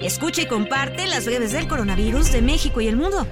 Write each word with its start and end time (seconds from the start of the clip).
Escucha 0.00 0.42
y 0.42 0.46
comparte 0.46 1.06
las 1.06 1.26
breves 1.26 1.52
del 1.52 1.68
coronavirus 1.68 2.32
de 2.32 2.42
México 2.42 2.80
y 2.80 2.88
el 2.88 2.96
mundo. 2.96 3.26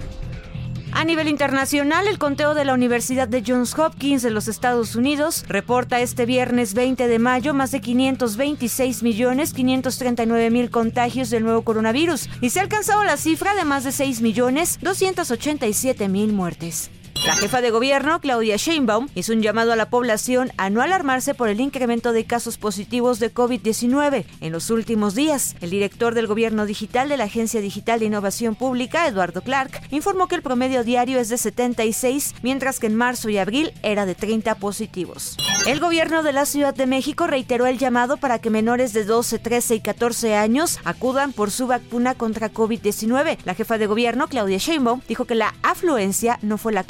A 0.92 1.04
nivel 1.04 1.28
internacional, 1.28 2.08
el 2.08 2.18
conteo 2.18 2.54
de 2.54 2.64
la 2.64 2.74
Universidad 2.74 3.28
de 3.28 3.44
Johns 3.46 3.78
Hopkins 3.78 4.22
de 4.22 4.30
los 4.30 4.48
Estados 4.48 4.96
Unidos 4.96 5.44
reporta 5.48 6.00
este 6.00 6.26
viernes 6.26 6.74
20 6.74 7.06
de 7.06 7.18
mayo 7.18 7.54
más 7.54 7.70
de 7.70 7.80
526 7.80 9.02
millones 9.02 9.52
539 9.52 10.50
mil 10.50 10.70
contagios 10.70 11.30
del 11.30 11.44
nuevo 11.44 11.62
coronavirus 11.62 12.28
y 12.40 12.50
se 12.50 12.58
ha 12.58 12.62
alcanzado 12.62 13.04
la 13.04 13.16
cifra 13.16 13.54
de 13.54 13.64
más 13.64 13.84
de 13.84 13.92
6 13.92 14.20
millones 14.20 14.78
287 14.82 16.08
mil 16.08 16.32
muertes. 16.32 16.90
La 17.26 17.36
jefa 17.36 17.60
de 17.60 17.70
gobierno, 17.70 18.18
Claudia 18.20 18.56
Sheinbaum, 18.56 19.08
hizo 19.14 19.34
un 19.34 19.42
llamado 19.42 19.72
a 19.72 19.76
la 19.76 19.90
población 19.90 20.52
a 20.56 20.70
no 20.70 20.80
alarmarse 20.80 21.34
por 21.34 21.50
el 21.50 21.60
incremento 21.60 22.12
de 22.12 22.24
casos 22.24 22.56
positivos 22.56 23.18
de 23.18 23.32
COVID-19 23.32 24.24
en 24.40 24.52
los 24.52 24.70
últimos 24.70 25.14
días. 25.14 25.54
El 25.60 25.68
director 25.68 26.14
del 26.14 26.26
gobierno 26.26 26.64
digital 26.64 27.10
de 27.10 27.18
la 27.18 27.24
Agencia 27.24 27.60
Digital 27.60 28.00
de 28.00 28.06
Innovación 28.06 28.54
Pública, 28.54 29.06
Eduardo 29.06 29.42
Clark, 29.42 29.82
informó 29.90 30.28
que 30.28 30.34
el 30.34 30.42
promedio 30.42 30.82
diario 30.82 31.18
es 31.18 31.28
de 31.28 31.36
76, 31.36 32.36
mientras 32.42 32.80
que 32.80 32.86
en 32.86 32.96
marzo 32.96 33.28
y 33.28 33.36
abril 33.36 33.74
era 33.82 34.06
de 34.06 34.14
30 34.14 34.54
positivos. 34.54 35.36
El 35.66 35.78
gobierno 35.78 36.22
de 36.22 36.32
la 36.32 36.46
Ciudad 36.46 36.74
de 36.74 36.86
México 36.86 37.26
reiteró 37.26 37.66
el 37.66 37.76
llamado 37.76 38.16
para 38.16 38.38
que 38.38 38.48
menores 38.48 38.94
de 38.94 39.04
12, 39.04 39.38
13 39.38 39.74
y 39.74 39.80
14 39.80 40.34
años 40.36 40.78
acudan 40.84 41.34
por 41.34 41.50
su 41.50 41.66
vacuna 41.66 42.14
contra 42.14 42.50
COVID-19. 42.50 43.36
La 43.44 43.54
jefa 43.54 43.76
de 43.76 43.86
gobierno, 43.86 44.26
Claudia 44.28 44.56
Sheinbaum, 44.56 45.02
dijo 45.06 45.26
que 45.26 45.34
la 45.34 45.54
afluencia 45.62 46.38
no 46.40 46.56
fue 46.56 46.72
la 46.72 46.84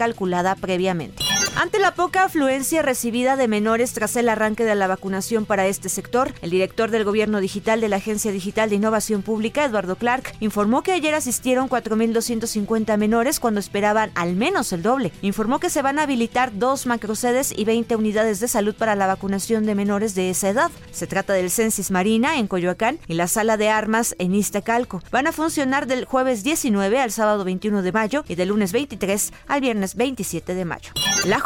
previamente. 0.55 1.25
Ante 1.61 1.78
la 1.78 1.92
poca 1.92 2.25
afluencia 2.25 2.80
recibida 2.80 3.36
de 3.36 3.47
menores 3.47 3.92
tras 3.92 4.16
el 4.16 4.30
arranque 4.30 4.64
de 4.64 4.75
la 4.75 4.86
vacunación 4.86 5.44
para 5.44 5.67
este 5.67 5.91
sector, 5.91 6.33
el 6.41 6.48
director 6.48 6.91
del 6.91 7.05
Gobierno 7.05 7.39
Digital 7.39 7.83
de 7.83 7.91
la 7.91 7.97
Agencia 7.97 8.33
Digital 8.33 8.70
de 8.70 8.77
Innovación 8.77 9.20
Pública, 9.20 9.67
Eduardo 9.67 9.97
Clark, 9.97 10.33
informó 10.41 10.83
que 10.83 10.92
ayer 10.92 11.14
asistieron 11.14 11.69
4.250 11.69 12.97
menores 12.97 13.41
cuando 13.41 13.61
esperaban 13.61 14.11
al 14.14 14.36
menos 14.36 14.72
el 14.72 14.80
doble. 14.83 15.12
Informó 15.20 15.61
que 15.61 15.69
se 15.69 15.83
van 15.83 15.98
a 15.98 16.05
habilitar 16.05 16.50
dos 16.58 16.86
macrosedes 16.86 17.52
y 17.55 17.67
20 17.67 17.95
unidades 17.95 18.41
de 18.41 18.48
salud 18.48 18.74
para 18.74 18.97
la 18.97 19.06
vacunación 19.06 19.67
de 19.67 19.74
menores 19.74 20.14
de 20.14 20.30
esa 20.30 20.48
edad. 20.48 20.70
Se 20.92 21.06
trata 21.06 21.34
del 21.34 21.50
Censis 21.50 21.91
Marina 21.91 22.39
en 22.39 22.48
Coyoacán 22.48 23.00
y 23.06 23.12
la 23.12 23.28
Sala 23.28 23.58
de 23.58 23.69
Armas 23.69 24.17
en 24.19 24.34
Iztacalco. 24.34 25.02
Van 25.11 25.27
a 25.27 25.33
funcionar 25.33 25.86
del 25.86 26.06
jueves 26.06 26.42
19 26.42 26.98
al 26.98 27.12
sábado 27.12 27.45
21 27.45 27.83
de 27.83 27.92
mayo 27.92 28.24
y 28.28 28.36
del 28.36 28.48
lunes 28.48 28.72
23 28.72 29.30
al 29.47 29.61
viernes 29.61 29.95
27 29.95 30.55
de 30.55 30.64
mayo. 30.64 30.91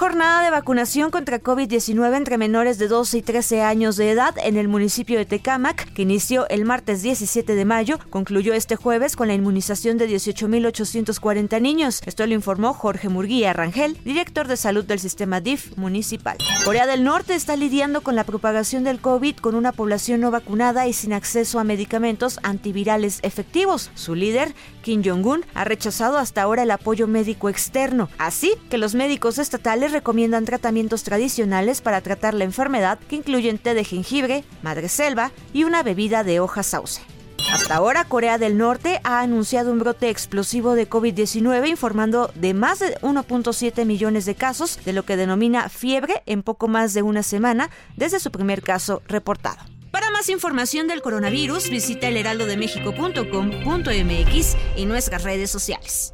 Jornada 0.04 0.42
de 0.42 0.50
vacunación 0.50 1.10
contra 1.10 1.40
COVID-19 1.40 2.14
entre 2.14 2.36
menores 2.36 2.76
de 2.76 2.88
12 2.88 3.16
y 3.16 3.22
13 3.22 3.62
años 3.62 3.96
de 3.96 4.10
edad 4.10 4.34
en 4.36 4.58
el 4.58 4.68
municipio 4.68 5.16
de 5.16 5.24
Tecámac, 5.24 5.90
que 5.94 6.02
inició 6.02 6.46
el 6.50 6.66
martes 6.66 7.00
17 7.00 7.54
de 7.54 7.64
mayo, 7.64 7.98
concluyó 8.10 8.52
este 8.52 8.76
jueves 8.76 9.16
con 9.16 9.28
la 9.28 9.34
inmunización 9.34 9.96
de 9.96 10.06
18.840 10.06 11.58
niños. 11.62 12.02
Esto 12.04 12.26
lo 12.26 12.34
informó 12.34 12.74
Jorge 12.74 13.08
Murguía 13.08 13.54
Rangel, 13.54 13.96
director 14.04 14.46
de 14.46 14.58
salud 14.58 14.84
del 14.84 15.00
sistema 15.00 15.40
DIF 15.40 15.74
municipal. 15.78 16.36
Corea 16.66 16.86
del 16.86 17.02
Norte 17.02 17.34
está 17.34 17.56
lidiando 17.56 18.02
con 18.02 18.14
la 18.14 18.24
propagación 18.24 18.84
del 18.84 19.00
COVID 19.00 19.36
con 19.36 19.54
una 19.54 19.72
población 19.72 20.20
no 20.20 20.30
vacunada 20.30 20.86
y 20.86 20.92
sin 20.92 21.14
acceso 21.14 21.58
a 21.58 21.64
medicamentos 21.64 22.40
antivirales 22.42 23.20
efectivos. 23.22 23.90
Su 23.94 24.14
líder, 24.14 24.54
Kim 24.82 25.02
Jong-un, 25.02 25.46
ha 25.54 25.64
rechazado 25.64 26.18
hasta 26.18 26.42
ahora 26.42 26.64
el 26.64 26.72
apoyo 26.72 27.06
médico 27.06 27.48
externo, 27.48 28.10
así 28.18 28.52
que 28.68 28.76
los 28.76 28.94
médicos 28.94 29.38
estatales 29.38 29.93
recomiendan 29.94 30.44
tratamientos 30.44 31.04
tradicionales 31.04 31.80
para 31.80 32.02
tratar 32.02 32.34
la 32.34 32.44
enfermedad 32.44 32.98
que 33.08 33.16
incluyen 33.16 33.56
té 33.56 33.72
de 33.72 33.84
jengibre, 33.84 34.44
madreselva 34.62 35.32
y 35.54 35.64
una 35.64 35.82
bebida 35.82 36.22
de 36.22 36.40
hoja 36.40 36.62
sauce. 36.62 37.00
Hasta 37.52 37.76
ahora, 37.76 38.04
Corea 38.04 38.36
del 38.36 38.58
Norte 38.58 39.00
ha 39.04 39.20
anunciado 39.20 39.70
un 39.70 39.78
brote 39.78 40.10
explosivo 40.10 40.74
de 40.74 40.88
COVID-19, 40.88 41.68
informando 41.68 42.32
de 42.34 42.54
más 42.54 42.80
de 42.80 42.96
1.7 43.00 43.84
millones 43.84 44.24
de 44.24 44.34
casos, 44.34 44.78
de 44.84 44.92
lo 44.92 45.04
que 45.04 45.16
denomina 45.16 45.68
fiebre 45.68 46.22
en 46.26 46.42
poco 46.42 46.68
más 46.68 46.94
de 46.94 47.02
una 47.02 47.22
semana 47.22 47.70
desde 47.96 48.18
su 48.18 48.30
primer 48.30 48.62
caso 48.62 49.02
reportado. 49.06 49.58
Para 49.90 50.10
más 50.10 50.28
información 50.28 50.88
del 50.88 51.02
coronavirus, 51.02 51.70
visita 51.70 52.08
elheraldodemexico.com.mx 52.08 54.56
y 54.76 54.86
nuestras 54.86 55.22
redes 55.22 55.50
sociales. 55.50 56.13